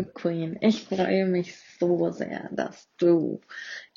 [0.00, 0.56] Liebe Queen.
[0.62, 3.42] Ich freue mich so sehr, dass du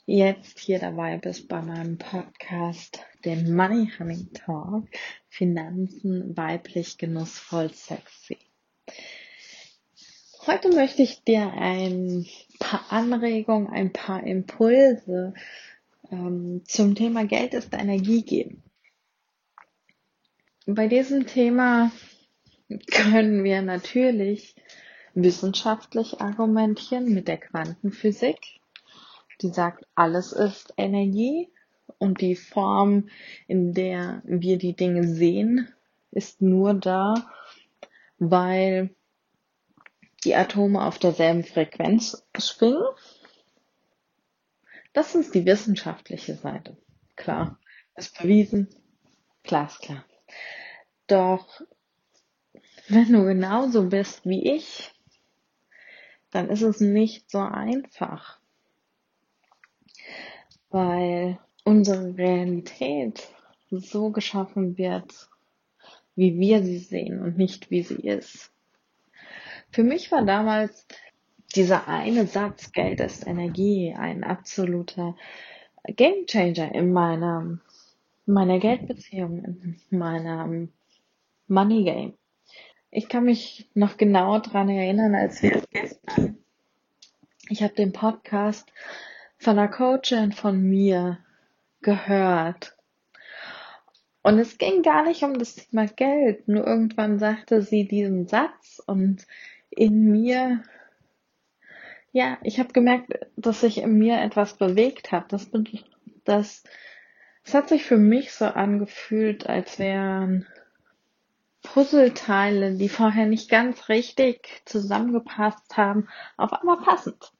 [0.05, 4.89] jetzt hier dabei bist bei meinem Podcast, dem Money Honey Talk.
[5.29, 8.37] Finanzen weiblich genussvoll sexy.
[10.45, 12.25] Heute möchte ich dir ein
[12.59, 15.33] paar Anregungen, ein paar Impulse
[16.11, 18.61] ähm, zum Thema Geld ist Energie geben.
[20.65, 21.93] Bei diesem Thema
[22.91, 24.55] können wir natürlich
[25.13, 28.59] wissenschaftlich argumentieren mit der Quantenphysik.
[29.41, 31.49] Die sagt, alles ist Energie
[31.97, 33.09] und die Form,
[33.47, 35.73] in der wir die Dinge sehen,
[36.11, 37.15] ist nur da,
[38.19, 38.95] weil
[40.23, 42.83] die Atome auf derselben Frequenz schwingen.
[44.93, 46.77] Das ist die wissenschaftliche Seite.
[47.15, 47.59] Klar,
[47.95, 48.69] ist bewiesen,
[49.43, 50.05] klar ist klar.
[51.07, 51.61] Doch
[52.87, 54.92] wenn du genauso bist wie ich,
[56.33, 58.39] dann ist es nicht so einfach.
[60.69, 63.29] Weil unsere Realität
[63.69, 65.29] so geschaffen wird,
[66.15, 68.51] wie wir sie sehen und nicht wie sie ist.
[69.71, 70.85] Für mich war damals
[71.55, 75.15] dieser eine Satz, Geld ist Energie, ein absoluter
[75.85, 77.59] Gamechanger in meiner,
[78.25, 79.43] meiner Geldbeziehung,
[79.89, 80.69] in meinem
[81.47, 82.13] Money Game.
[82.95, 86.37] Ich kann mich noch genau dran erinnern, als wir gestern,
[87.49, 88.71] ich habe den Podcast
[89.39, 91.17] von einer Coachin von mir
[91.81, 92.77] gehört.
[94.21, 98.79] Und es ging gar nicht um das Thema Geld, nur irgendwann sagte sie diesen Satz
[98.85, 99.25] und
[99.71, 100.61] in mir,
[102.11, 105.33] ja, ich habe gemerkt, dass sich in mir etwas bewegt hat.
[105.33, 105.49] Das,
[106.25, 106.63] das,
[107.43, 110.45] das hat sich für mich so angefühlt, als wären
[111.63, 116.07] Puzzleteile, die vorher nicht ganz richtig zusammengepasst haben,
[116.37, 117.31] auf einmal passend.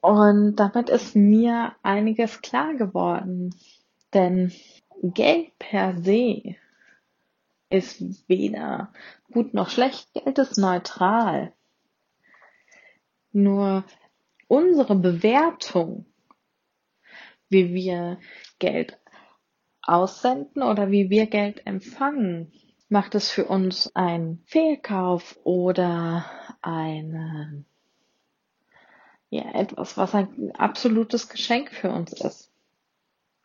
[0.00, 3.54] Und damit ist mir einiges klar geworden.
[4.14, 4.52] Denn
[5.02, 6.54] Geld per se
[7.70, 8.92] ist weder
[9.32, 10.12] gut noch schlecht.
[10.14, 11.52] Geld ist neutral.
[13.32, 13.84] Nur
[14.46, 16.06] unsere Bewertung,
[17.48, 18.18] wie wir
[18.58, 18.98] Geld
[19.82, 22.52] aussenden oder wie wir Geld empfangen,
[22.88, 26.24] macht es für uns ein Fehlkauf oder
[26.62, 27.64] ein,
[29.30, 32.50] ja, etwas, was ein absolutes Geschenk für uns ist.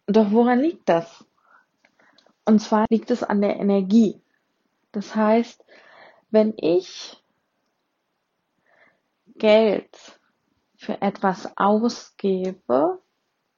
[0.08, 1.26] Doch woran liegt das?
[2.46, 4.22] Und zwar liegt es an der Energie.
[4.92, 5.64] Das heißt,
[6.30, 7.22] wenn ich
[9.36, 10.20] Geld
[10.78, 13.00] für etwas ausgebe,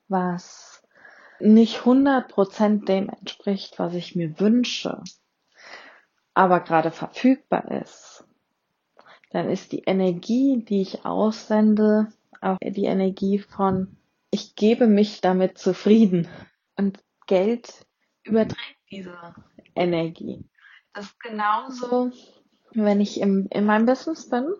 [0.08, 0.84] was
[1.40, 5.02] nicht 100% dem entspricht, was ich mir wünsche,
[6.36, 8.26] aber gerade verfügbar ist,
[9.32, 12.08] dann ist die Energie, die ich aussende,
[12.42, 13.98] auch die Energie von,
[14.30, 16.28] ich gebe mich damit zufrieden.
[16.78, 17.86] Und Geld
[18.24, 19.18] überträgt diese
[19.76, 20.46] Energie.
[20.94, 22.12] Das ist genauso,
[22.74, 24.54] wenn ich im, in meinem Business bin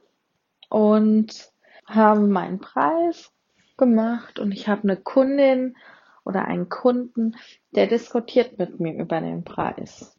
[0.70, 1.52] und
[1.86, 3.32] habe meinen Preis
[3.78, 5.76] gemacht und ich habe eine Kundin
[6.24, 7.36] oder einen Kunden,
[7.76, 10.18] der diskutiert mit mir über den Preis.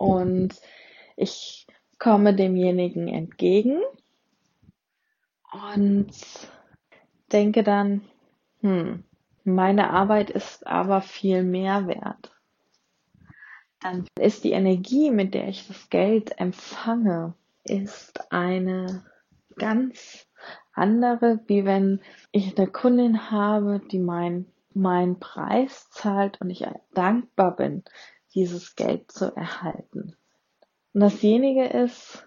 [0.00, 0.58] Und
[1.14, 1.66] ich
[1.98, 3.82] komme demjenigen entgegen
[5.52, 6.10] und
[7.30, 8.00] denke dann,
[8.62, 9.04] hm,
[9.44, 12.34] meine Arbeit ist aber viel mehr wert.
[13.80, 17.34] Dann ist die Energie, mit der ich das Geld empfange,
[17.64, 19.04] ist eine
[19.56, 20.26] ganz
[20.72, 22.00] andere, wie wenn
[22.32, 27.84] ich eine Kundin habe, die mein, meinen Preis zahlt und ich dankbar bin,
[28.34, 30.16] dieses Geld zu erhalten.
[30.92, 32.26] Und dasjenige ist,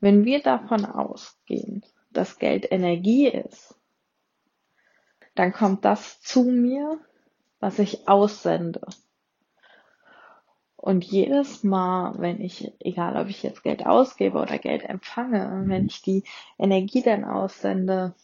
[0.00, 3.74] wenn wir davon ausgehen, dass Geld Energie ist,
[5.34, 6.98] dann kommt das zu mir,
[7.60, 8.86] was ich aussende.
[10.76, 15.86] Und jedes Mal, wenn ich, egal ob ich jetzt Geld ausgebe oder Geld empfange, wenn
[15.86, 16.24] ich die
[16.58, 18.14] Energie dann aussende,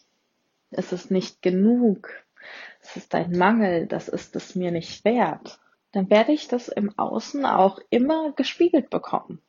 [0.71, 2.09] ist es nicht genug.
[2.81, 5.59] Es ist ein Mangel, das ist es mir nicht wert.
[5.91, 9.41] Dann werde ich das im Außen auch immer gespiegelt bekommen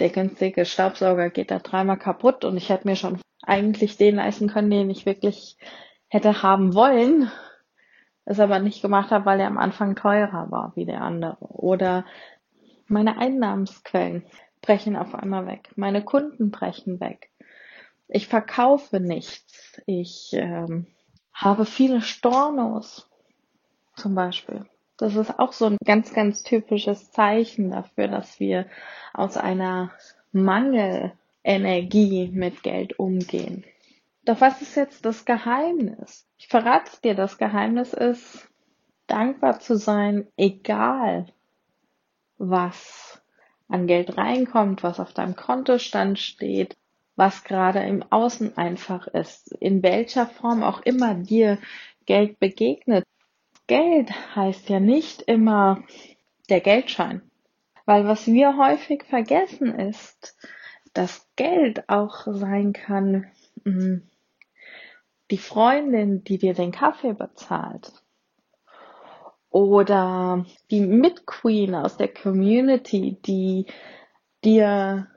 [0.00, 4.48] der günstige Staubsauger geht da dreimal kaputt und ich hätte mir schon eigentlich den leisten
[4.48, 5.56] können, den ich wirklich
[6.08, 7.30] hätte haben wollen,
[8.24, 11.36] es aber nicht gemacht habe, weil er am Anfang teurer war wie der andere.
[11.40, 12.04] Oder
[12.86, 14.24] meine Einnahmensquellen
[14.62, 15.70] brechen auf einmal weg.
[15.76, 17.30] Meine Kunden brechen weg.
[18.08, 19.80] Ich verkaufe nichts.
[19.86, 20.86] Ich ähm,
[21.32, 23.08] habe viele Stornos
[23.96, 24.64] zum Beispiel.
[24.96, 28.66] Das ist auch so ein ganz, ganz typisches Zeichen dafür, dass wir
[29.12, 29.92] aus einer
[30.32, 31.12] Mangelenergie
[31.46, 33.64] Energie mit Geld umgehen.
[34.24, 36.26] Doch was ist jetzt das Geheimnis?
[36.38, 38.48] Ich verrate dir, das Geheimnis ist,
[39.06, 41.26] dankbar zu sein, egal
[42.38, 43.22] was
[43.68, 46.76] an Geld reinkommt, was auf deinem Kontostand steht,
[47.14, 51.58] was gerade im Außen einfach ist, in welcher Form auch immer dir
[52.04, 53.04] Geld begegnet.
[53.66, 55.82] Geld heißt ja nicht immer
[56.48, 57.22] der Geldschein.
[57.84, 60.36] Weil was wir häufig vergessen ist,
[60.92, 63.26] dass Geld auch sein kann,
[63.64, 63.98] mm,
[65.30, 67.92] die Freundin, die dir den Kaffee bezahlt.
[69.50, 73.66] Oder die Mitqueen aus der Community, die
[74.44, 75.08] dir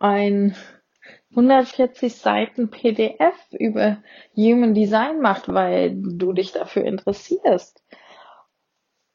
[0.00, 0.56] ein
[1.32, 4.02] 140 Seiten PDF über
[4.36, 7.82] Human Design macht, weil du dich dafür interessierst.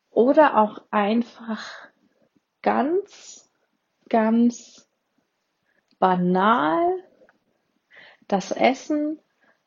[0.09, 1.63] Oder auch einfach
[2.63, 3.51] ganz,
[4.09, 4.89] ganz
[5.99, 7.03] banal
[8.27, 9.19] das Essen,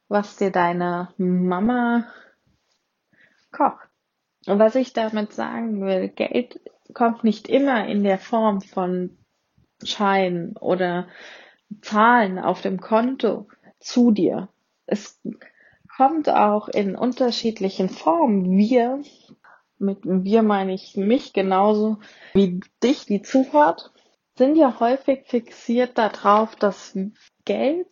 [0.09, 2.09] was dir deine Mama
[3.53, 3.89] kocht.
[4.47, 6.61] Und was ich damit sagen will, Geld
[6.95, 9.17] kommt nicht immer in der Form von
[9.85, 11.09] Scheinen oder
[11.83, 14.49] Zahlen auf dem Konto zu dir.
[14.87, 15.21] Es
[15.97, 18.57] kommt auch in unterschiedlichen Formen.
[18.57, 19.03] Wir,
[19.79, 21.99] mit wir meine ich mich genauso
[22.35, 23.93] wie dich, die zuhört,
[24.37, 26.97] sind ja häufig fixiert darauf, dass
[27.45, 27.87] Geld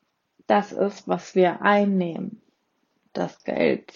[0.46, 2.40] das ist, was wir einnehmen.
[3.12, 3.92] Das Geld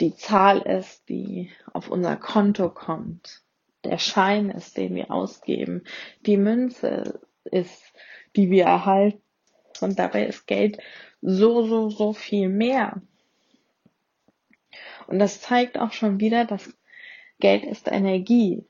[0.00, 3.42] die Zahl ist, die auf unser Konto kommt.
[3.84, 5.84] Der Schein ist, den wir ausgeben.
[6.20, 7.82] Die Münze ist,
[8.36, 9.22] die wir erhalten.
[9.80, 10.78] Und dabei ist Geld
[11.20, 13.02] so, so, so viel mehr.
[15.06, 16.72] Und das zeigt auch schon wieder, dass
[17.38, 18.64] Geld ist Energie.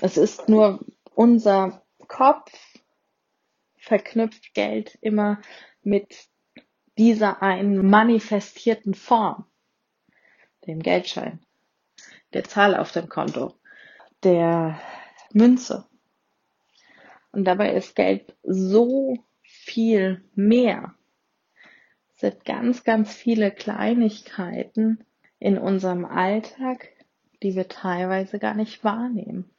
[0.00, 0.80] Es ist nur
[1.14, 2.52] unser Kopf
[3.76, 5.40] verknüpft Geld immer
[5.82, 6.28] mit
[6.98, 9.46] dieser einen manifestierten Form,
[10.66, 11.40] dem Geldschein,
[12.32, 13.54] der Zahl auf dem Konto,
[14.22, 14.80] der
[15.32, 15.89] Münze.
[17.32, 20.94] Und dabei ist Geld so viel mehr.
[22.14, 25.04] Es sind ganz, ganz viele Kleinigkeiten
[25.38, 26.88] in unserem Alltag,
[27.42, 29.50] die wir teilweise gar nicht wahrnehmen.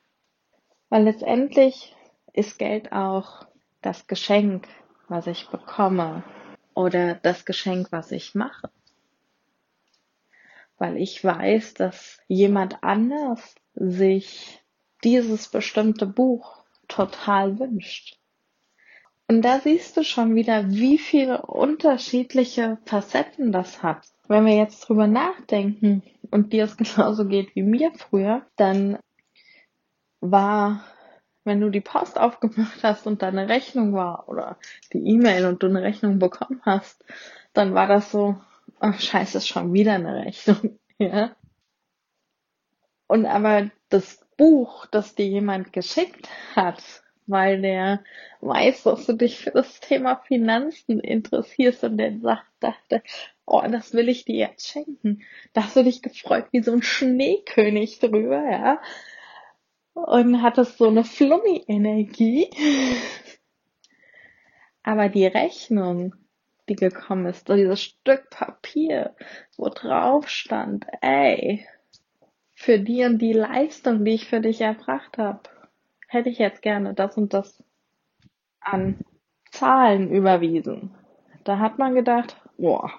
[0.90, 1.96] Weil letztendlich
[2.34, 3.48] ist Geld auch
[3.82, 4.68] das Geschenk,
[5.08, 6.24] was ich bekomme
[6.74, 8.70] oder das Geschenk, was ich mache.
[10.78, 14.62] Weil ich weiß, dass jemand anders sich
[15.04, 16.61] dieses bestimmte Buch
[16.92, 18.18] total wünscht.
[19.28, 24.06] Und da siehst du schon wieder, wie viele unterschiedliche Facetten das hat.
[24.28, 29.00] Wenn wir jetzt drüber nachdenken und dir es genauso geht wie mir früher, dann
[30.20, 30.84] war,
[31.46, 34.58] wenn du die Post aufgemacht hast und deine Rechnung war oder
[34.92, 37.06] die E-Mail und du eine Rechnung bekommen hast,
[37.54, 38.36] dann war das so,
[38.82, 40.78] oh scheiße, ist schon wieder eine Rechnung.
[40.98, 41.36] ja.
[43.08, 46.82] Und aber das Buch, das dir jemand geschickt hat,
[47.28, 48.04] weil der
[48.40, 53.04] weiß, dass du dich für das Thema Finanzen interessierst und der sagt, dachte,
[53.46, 55.22] oh, das will ich dir jetzt schenken.
[55.54, 58.82] Da hast du dich gefreut wie so ein Schneekönig drüber, ja.
[59.94, 62.50] Und hattest so eine Flummi-Energie.
[64.82, 66.16] Aber die Rechnung,
[66.68, 69.16] die gekommen ist, so dieses Stück Papier,
[69.56, 71.64] wo drauf stand, ey,
[72.62, 75.42] für die und die Leistung, die ich für dich erbracht habe,
[76.08, 77.64] hätte ich jetzt gerne das und das
[78.60, 79.00] an
[79.50, 80.94] Zahlen überwiesen.
[81.44, 82.92] Da hat man gedacht, boah,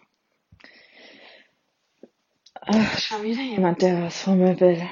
[2.55, 4.83] ach, schon wieder jemand, der was von mir will.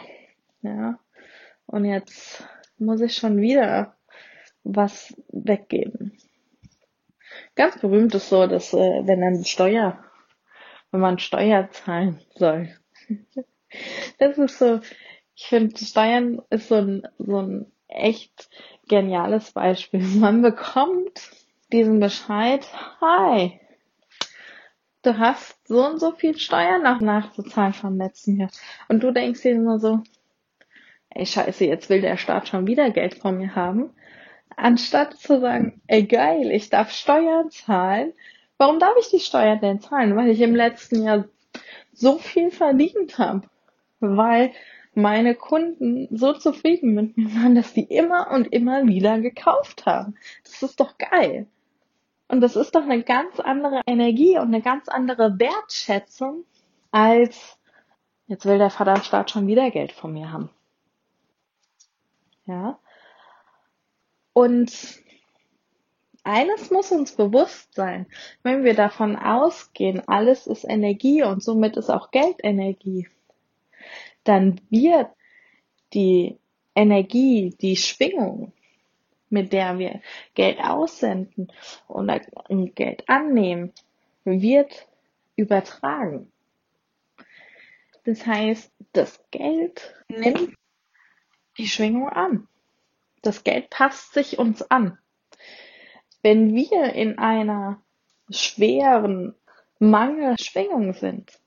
[0.63, 1.01] Ja.
[1.67, 2.47] Und jetzt
[2.79, 3.97] muss ich schon wieder
[4.63, 6.17] was weggeben.
[7.57, 9.99] Ganz berühmt ist so, dass äh, wenn dann Steuer,
[10.93, 12.73] wenn man Steuer zahlen soll.
[14.19, 14.81] das ist so,
[15.35, 18.49] ich finde, Steuern ist so ein, so ein echt
[18.89, 20.01] geniales Beispiel.
[20.19, 21.31] Man bekommt
[21.73, 22.67] diesen Bescheid,
[23.01, 23.61] hi,
[25.03, 28.51] du hast so und so viel Steuern noch nachzuzahlen vom letzten Jahr.
[28.89, 30.03] Und du denkst dir nur so,
[31.11, 33.91] ey scheiße, jetzt will der Staat schon wieder Geld von mir haben.
[34.57, 38.13] Anstatt zu sagen, ey geil, ich darf Steuern zahlen.
[38.59, 40.17] Warum darf ich die Steuern denn zahlen?
[40.17, 41.25] Weil ich im letzten Jahr
[41.93, 43.43] so viel verdient habe.
[44.01, 44.53] Weil
[44.95, 50.17] meine Kunden so zufrieden mit mir waren, dass die immer und immer wieder gekauft haben.
[50.45, 51.47] Das ist doch geil.
[52.29, 56.45] Und das ist doch eine ganz andere Energie und eine ganz andere Wertschätzung
[56.93, 57.59] als
[58.27, 60.51] jetzt will der Vaterstaat schon wieder Geld von mir haben.
[62.47, 62.79] Ja.
[64.33, 64.73] Und
[66.23, 68.07] eines muss uns bewusst sein,
[68.43, 73.09] wenn wir davon ausgehen, alles ist Energie und somit ist auch Geld Energie,
[74.25, 75.09] dann wird
[75.93, 76.39] die
[76.75, 78.53] Energie, die Schwingung,
[79.29, 80.01] mit der wir
[80.35, 81.53] Geld aussenden
[81.89, 83.73] oder Geld annehmen,
[84.25, 84.89] wird
[85.37, 86.31] übertragen.
[88.05, 90.55] Das heißt, das Geld nimmt
[91.59, 92.49] die Schwingung an.
[93.23, 94.99] Das Geld passt sich uns an.
[96.23, 97.83] Wenn wir in einer
[98.31, 99.35] schweren
[99.79, 101.39] Mangelschwingung sind,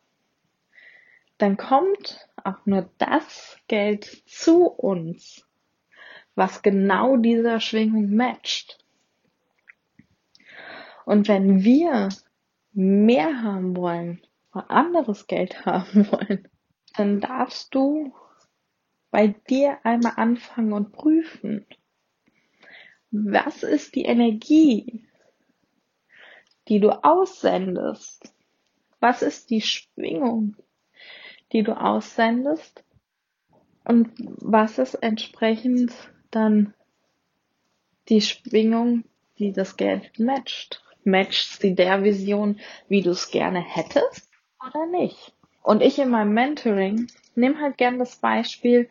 [1.38, 5.48] dann kommt auch nur das Geld zu uns,
[6.36, 8.84] was genau dieser Schwingung matcht.
[11.06, 12.10] Und wenn wir
[12.72, 14.22] mehr haben wollen,
[14.54, 16.48] oder anderes Geld haben wollen,
[16.96, 18.14] dann darfst du
[19.12, 21.66] bei dir einmal anfangen und prüfen,
[23.12, 25.06] was ist die Energie,
[26.68, 28.34] die du aussendest?
[29.00, 30.56] Was ist die Schwingung,
[31.54, 32.84] die du aussendest?
[33.86, 35.94] Und was ist entsprechend
[36.32, 36.74] dann
[38.10, 39.04] die Schwingung,
[39.38, 40.84] die das Geld matcht?
[41.06, 44.30] Matcht sie der Vision, wie du es gerne hättest
[44.66, 45.34] oder nicht?
[45.62, 48.90] Und ich in meinem Mentoring nehme halt gern das Beispiel,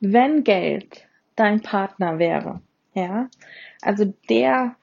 [0.00, 2.60] wenn Geld dein Partner wäre,
[2.94, 3.28] ja,
[3.82, 4.76] also der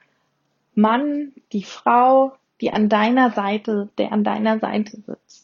[0.74, 5.43] Mann, die Frau, die an deiner Seite, der an deiner Seite sitzt.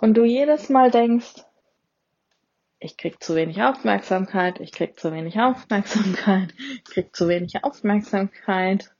[0.00, 1.44] Und du jedes Mal denkst,
[2.78, 8.94] ich krieg zu wenig Aufmerksamkeit, ich krieg zu wenig Aufmerksamkeit, ich krieg zu wenig Aufmerksamkeit,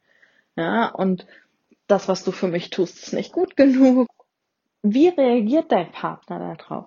[0.57, 1.25] ja, und
[1.87, 4.09] das, was du für mich tust, ist nicht gut genug.
[4.83, 6.87] Wie reagiert dein Partner darauf?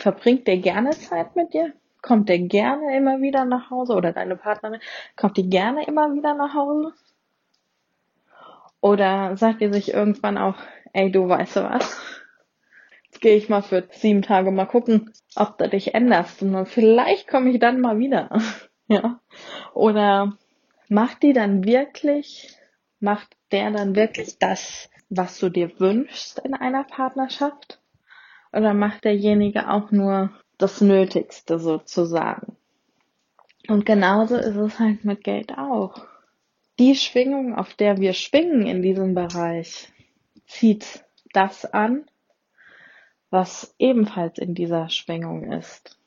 [0.00, 1.72] Verbringt der gerne Zeit mit dir?
[2.02, 3.94] Kommt der gerne immer wieder nach Hause?
[3.94, 4.80] Oder deine Partnerin,
[5.14, 6.92] kommt die gerne immer wieder nach Hause?
[8.80, 10.56] Oder sagt ihr sich irgendwann auch,
[10.92, 12.23] ey, du weißt du was?
[13.20, 16.42] Gehe ich mal für sieben Tage mal gucken, ob du dich änderst.
[16.42, 18.30] Und dann vielleicht komme ich dann mal wieder.
[18.88, 19.20] ja.
[19.72, 20.36] Oder
[20.88, 22.56] macht die dann wirklich,
[23.00, 27.80] macht der dann wirklich das, was du dir wünschst in einer Partnerschaft?
[28.52, 32.56] Oder macht derjenige auch nur das Nötigste sozusagen?
[33.68, 36.06] Und genauso ist es halt mit Geld auch.
[36.78, 39.88] Die Schwingung, auf der wir schwingen in diesem Bereich,
[40.46, 42.04] zieht das an,
[43.34, 45.98] was ebenfalls in dieser Schwingung ist.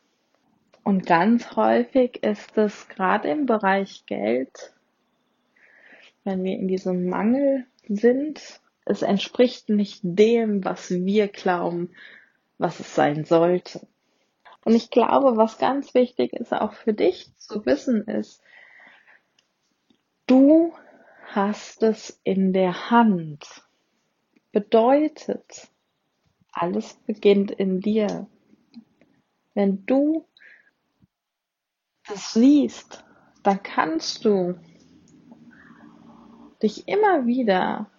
[0.86, 4.74] Und ganz häufig ist es gerade im Bereich Geld,
[6.24, 11.89] wenn wir in diesem Mangel sind, es entspricht nicht dem, was wir glauben,
[12.60, 13.86] was es sein sollte.
[14.63, 18.41] Und ich glaube, was ganz wichtig ist, auch für dich zu wissen, ist,
[20.27, 20.72] du
[21.25, 23.46] hast es in der Hand.
[24.53, 25.67] Bedeutet,
[26.61, 28.27] alles beginnt in dir.
[29.53, 30.25] Wenn du
[32.07, 33.03] das siehst,
[33.43, 34.59] dann kannst du
[36.61, 37.89] dich immer wieder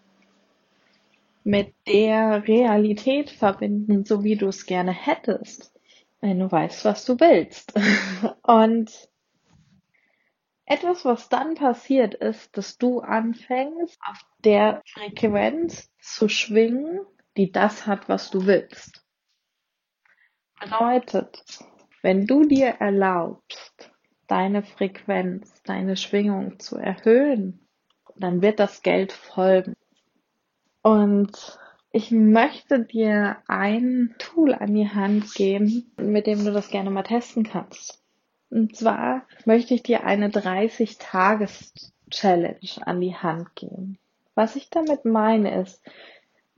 [1.44, 5.72] mit der Realität verbinden, so wie du es gerne hättest,
[6.20, 7.72] wenn du weißt, was du willst.
[8.42, 9.08] Und
[10.66, 17.00] etwas, was dann passiert, ist, dass du anfängst, auf der Frequenz zu schwingen,
[17.38, 19.04] die das hat, was du willst.
[20.60, 21.42] Bedeutet,
[22.02, 23.90] wenn du dir erlaubst,
[24.26, 27.66] deine Frequenz, deine Schwingung zu erhöhen,
[28.16, 29.76] dann wird das Geld folgen.
[30.82, 31.58] Und
[31.92, 37.04] ich möchte dir ein Tool an die Hand geben, mit dem du das gerne mal
[37.04, 38.02] testen kannst.
[38.50, 43.98] Und zwar möchte ich dir eine 30-Tages-Challenge an die Hand geben.
[44.34, 45.82] Was ich damit meine ist,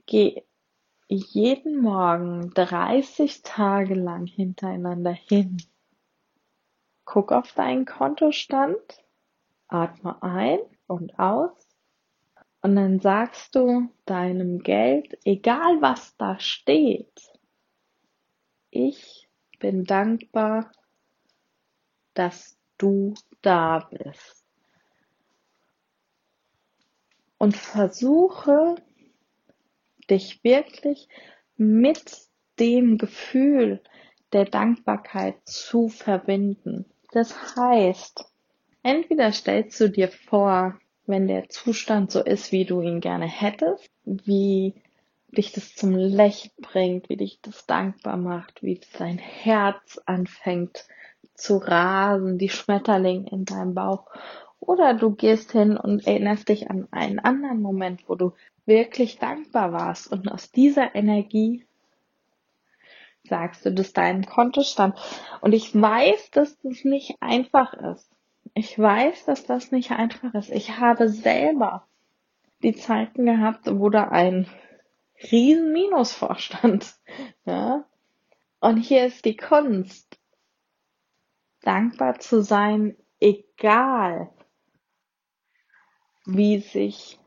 [0.05, 0.43] geh
[1.15, 5.57] jeden Morgen 30 Tage lang hintereinander hin.
[7.03, 9.03] Guck auf deinen Kontostand,
[9.67, 11.51] atme ein und aus
[12.61, 17.31] und dann sagst du deinem Geld, egal was da steht,
[18.69, 19.27] ich
[19.59, 20.71] bin dankbar,
[22.13, 24.45] dass du da bist.
[27.37, 28.75] Und versuche
[30.11, 31.07] dich wirklich
[31.57, 32.03] mit
[32.59, 33.81] dem Gefühl
[34.33, 36.85] der Dankbarkeit zu verbinden.
[37.11, 38.25] Das heißt,
[38.83, 43.89] entweder stellst du dir vor, wenn der Zustand so ist, wie du ihn gerne hättest,
[44.05, 44.75] wie
[45.35, 50.85] dich das zum Lächeln bringt, wie dich das dankbar macht, wie dein Herz anfängt
[51.33, 54.05] zu rasen, die Schmetterlinge in deinem Bauch.
[54.59, 58.33] Oder du gehst hin und erinnerst dich an einen anderen Moment, wo du
[58.65, 61.65] wirklich dankbar warst und aus dieser Energie
[63.23, 64.97] sagst du das deinem Kontostand.
[65.41, 68.09] Und ich weiß, dass das nicht einfach ist.
[68.53, 70.49] Ich weiß, dass das nicht einfach ist.
[70.49, 71.87] Ich habe selber
[72.63, 74.47] die Zeiten gehabt, wo da ein
[75.31, 76.95] riesen Minus vorstand.
[77.45, 77.85] Ja?
[78.59, 80.19] Und hier ist die Kunst,
[81.61, 84.29] dankbar zu sein, egal
[86.25, 87.19] wie sich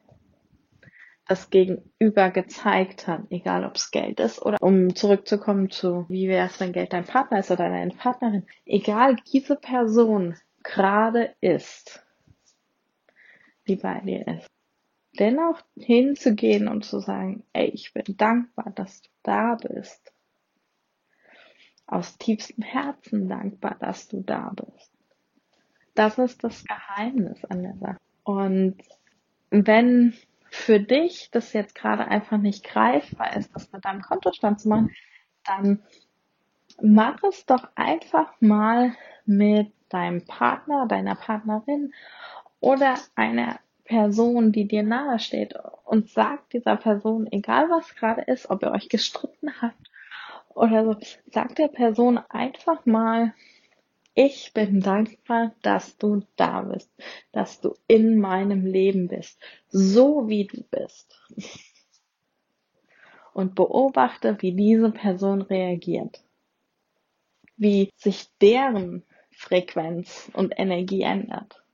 [1.27, 6.47] das Gegenüber gezeigt hat, egal ob es Geld ist oder um zurückzukommen zu, wie wäre
[6.47, 12.05] es, wenn Geld dein Partner ist oder deine Partnerin, egal diese Person gerade ist,
[13.67, 14.51] die bei dir ist,
[15.19, 20.13] dennoch hinzugehen und zu sagen, ey, ich bin dankbar, dass du da bist.
[21.87, 24.91] Aus tiefstem Herzen dankbar, dass du da bist.
[25.95, 28.01] Das ist das Geheimnis an der Sache.
[28.25, 28.77] Und
[29.51, 30.15] wenn
[30.55, 34.95] für dich das jetzt gerade einfach nicht greifbar ist, das mit deinem Kontostand zu machen,
[35.45, 35.83] dann
[36.81, 38.95] mach es doch einfach mal
[39.27, 41.93] mit deinem Partner, deiner Partnerin
[42.61, 48.49] oder einer Person, die dir nahe steht und sag dieser Person, egal was gerade ist,
[48.49, 49.91] ob ihr euch gestritten habt
[50.55, 50.97] oder so,
[51.33, 53.35] sag der Person einfach mal,
[54.15, 56.91] ich bin dankbar, dass du da bist,
[57.33, 61.21] dass du in meinem Leben bist, so wie du bist.
[63.33, 66.23] Und beobachte, wie diese Person reagiert,
[67.57, 71.65] wie sich deren Frequenz und Energie ändert.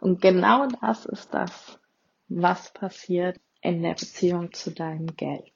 [0.00, 1.80] Und genau das ist das,
[2.28, 5.52] was passiert in der Beziehung zu deinem Geld.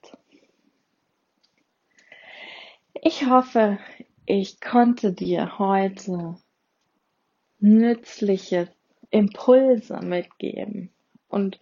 [3.00, 3.78] Ich hoffe,
[4.26, 6.36] ich konnte dir heute
[7.58, 8.68] nützliche
[9.10, 10.90] Impulse mitgeben.
[11.28, 11.60] Und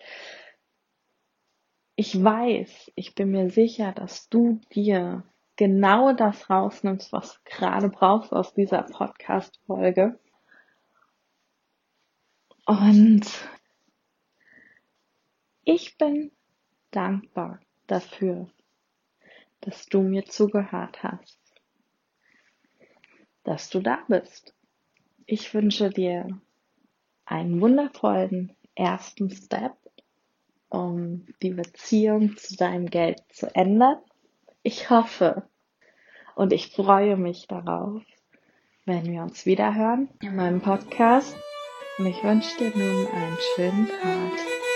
[1.96, 5.24] ich weiß, ich bin mir sicher, dass du dir
[5.56, 10.18] genau das rausnimmst, was du gerade brauchst aus dieser Podcast-Folge.
[12.64, 13.26] Und
[15.64, 16.30] ich bin
[16.92, 18.48] dankbar dafür,
[19.60, 21.41] dass du mir zugehört hast
[23.44, 24.54] dass du da bist.
[25.26, 26.40] Ich wünsche dir
[27.24, 29.72] einen wundervollen ersten Step,
[30.68, 33.98] um die Beziehung zu deinem Geld zu ändern.
[34.62, 35.42] Ich hoffe
[36.34, 38.02] und ich freue mich darauf,
[38.84, 41.36] wenn wir uns wieder hören in meinem Podcast.
[41.98, 44.71] Und ich wünsche dir nun einen schönen Tag.